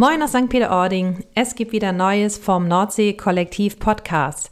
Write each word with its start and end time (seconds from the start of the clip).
Moin 0.00 0.22
aus 0.22 0.30
St. 0.30 0.48
Peter-Ording. 0.48 1.26
Es 1.34 1.54
gibt 1.54 1.72
wieder 1.72 1.92
Neues 1.92 2.38
vom 2.38 2.66
Nordsee-Kollektiv 2.66 3.78
Podcast. 3.78 4.48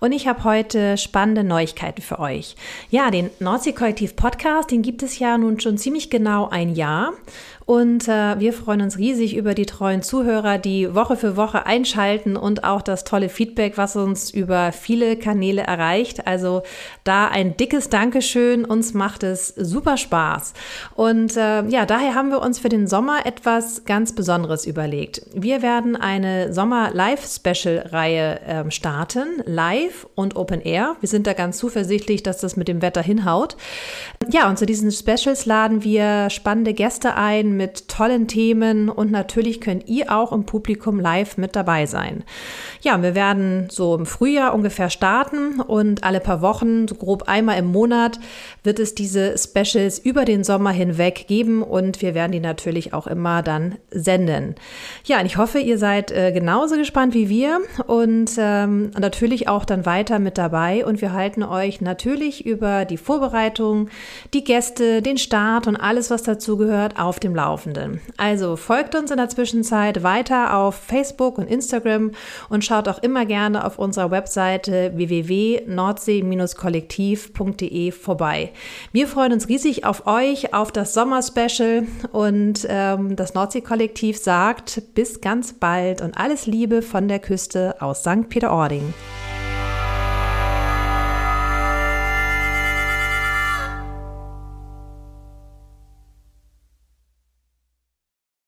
Und 0.00 0.10
ich 0.10 0.26
habe 0.26 0.42
heute 0.42 0.98
spannende 0.98 1.44
Neuigkeiten 1.44 2.02
für 2.02 2.18
euch. 2.18 2.56
Ja, 2.90 3.12
den 3.12 3.30
Nordsee-Kollektiv 3.38 4.16
Podcast, 4.16 4.72
den 4.72 4.82
gibt 4.82 5.04
es 5.04 5.20
ja 5.20 5.38
nun 5.38 5.60
schon 5.60 5.78
ziemlich 5.78 6.10
genau 6.10 6.48
ein 6.48 6.74
Jahr. 6.74 7.12
Und 7.68 8.08
äh, 8.08 8.40
wir 8.40 8.54
freuen 8.54 8.80
uns 8.80 8.96
riesig 8.96 9.36
über 9.36 9.52
die 9.52 9.66
treuen 9.66 10.00
Zuhörer, 10.00 10.56
die 10.56 10.94
Woche 10.94 11.16
für 11.16 11.36
Woche 11.36 11.66
einschalten 11.66 12.34
und 12.34 12.64
auch 12.64 12.80
das 12.80 13.04
tolle 13.04 13.28
Feedback, 13.28 13.76
was 13.76 13.94
uns 13.94 14.30
über 14.30 14.72
viele 14.72 15.18
Kanäle 15.18 15.64
erreicht. 15.64 16.26
Also 16.26 16.62
da 17.04 17.28
ein 17.28 17.58
dickes 17.58 17.90
Dankeschön. 17.90 18.64
Uns 18.64 18.94
macht 18.94 19.22
es 19.22 19.48
super 19.48 19.98
Spaß. 19.98 20.54
Und 20.94 21.36
äh, 21.36 21.66
ja, 21.66 21.84
daher 21.84 22.14
haben 22.14 22.30
wir 22.30 22.40
uns 22.40 22.58
für 22.58 22.70
den 22.70 22.86
Sommer 22.86 23.26
etwas 23.26 23.84
ganz 23.84 24.14
Besonderes 24.14 24.64
überlegt. 24.64 25.20
Wir 25.34 25.60
werden 25.60 25.94
eine 25.94 26.54
Sommer-Live-Special-Reihe 26.54 28.40
äh, 28.46 28.70
starten. 28.70 29.42
Live 29.44 30.06
und 30.14 30.36
Open 30.36 30.62
Air. 30.62 30.96
Wir 31.00 31.08
sind 31.10 31.26
da 31.26 31.34
ganz 31.34 31.58
zuversichtlich, 31.58 32.22
dass 32.22 32.38
das 32.38 32.56
mit 32.56 32.66
dem 32.66 32.80
Wetter 32.80 33.02
hinhaut. 33.02 33.58
Ja, 34.30 34.48
und 34.48 34.58
zu 34.58 34.64
diesen 34.64 34.90
Specials 34.90 35.44
laden 35.44 35.84
wir 35.84 36.30
spannende 36.30 36.72
Gäste 36.72 37.14
ein 37.14 37.57
mit 37.58 37.88
tollen 37.88 38.28
Themen 38.28 38.88
und 38.88 39.10
natürlich 39.10 39.60
könnt 39.60 39.86
ihr 39.88 40.10
auch 40.10 40.32
im 40.32 40.46
Publikum 40.46 40.98
live 41.00 41.36
mit 41.36 41.56
dabei 41.56 41.84
sein. 41.84 42.24
Ja, 42.80 43.02
wir 43.02 43.14
werden 43.14 43.68
so 43.70 43.94
im 43.96 44.06
Frühjahr 44.06 44.54
ungefähr 44.54 44.88
starten 44.88 45.60
und 45.60 46.04
alle 46.04 46.20
paar 46.20 46.40
Wochen, 46.40 46.88
so 46.88 46.94
grob 46.94 47.24
einmal 47.26 47.58
im 47.58 47.66
Monat, 47.66 48.20
wird 48.62 48.78
es 48.78 48.94
diese 48.94 49.36
Specials 49.36 49.98
über 49.98 50.24
den 50.24 50.44
Sommer 50.44 50.70
hinweg 50.70 51.26
geben 51.26 51.62
und 51.62 52.00
wir 52.00 52.14
werden 52.14 52.32
die 52.32 52.40
natürlich 52.40 52.94
auch 52.94 53.06
immer 53.06 53.42
dann 53.42 53.74
senden. 53.90 54.54
Ja, 55.04 55.18
und 55.20 55.26
ich 55.26 55.36
hoffe, 55.36 55.58
ihr 55.58 55.78
seid 55.78 56.12
äh, 56.12 56.30
genauso 56.32 56.76
gespannt 56.76 57.14
wie 57.14 57.28
wir 57.28 57.60
und 57.86 58.30
ähm, 58.38 58.92
natürlich 58.98 59.48
auch 59.48 59.64
dann 59.64 59.84
weiter 59.84 60.20
mit 60.20 60.38
dabei 60.38 60.86
und 60.86 61.02
wir 61.02 61.12
halten 61.12 61.42
euch 61.42 61.80
natürlich 61.80 62.46
über 62.46 62.84
die 62.84 62.96
Vorbereitung, 62.96 63.88
die 64.32 64.44
Gäste, 64.44 65.02
den 65.02 65.18
Start 65.18 65.66
und 65.66 65.76
alles, 65.76 66.10
was 66.10 66.22
dazu 66.22 66.56
gehört, 66.56 66.98
auf 67.00 67.18
dem 67.18 67.34
Laufenden. 67.34 67.47
Laufenden. 67.48 68.00
Also 68.18 68.56
folgt 68.56 68.94
uns 68.94 69.10
in 69.10 69.16
der 69.16 69.30
Zwischenzeit 69.30 70.02
weiter 70.02 70.54
auf 70.54 70.74
Facebook 70.74 71.38
und 71.38 71.48
Instagram 71.48 72.10
und 72.50 72.62
schaut 72.62 72.88
auch 72.88 73.02
immer 73.02 73.24
gerne 73.24 73.64
auf 73.64 73.78
unserer 73.78 74.10
Webseite 74.10 74.92
www.nordsee-kollektiv.de 74.94 77.92
vorbei. 77.92 78.52
Wir 78.92 79.08
freuen 79.08 79.32
uns 79.32 79.48
riesig 79.48 79.86
auf 79.86 80.06
euch, 80.06 80.52
auf 80.52 80.72
das 80.72 80.92
Sommerspecial 80.92 81.86
und 82.12 82.66
ähm, 82.68 83.16
das 83.16 83.32
Nordsee-Kollektiv 83.32 84.18
sagt 84.18 84.82
bis 84.94 85.22
ganz 85.22 85.54
bald 85.54 86.02
und 86.02 86.18
alles 86.18 86.44
Liebe 86.46 86.82
von 86.82 87.08
der 87.08 87.20
Küste 87.20 87.76
aus 87.80 88.00
St. 88.00 88.28
Peter-Ording. 88.28 88.92